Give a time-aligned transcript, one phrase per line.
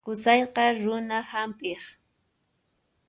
[0.05, 1.83] Qusayqa runa hampiq.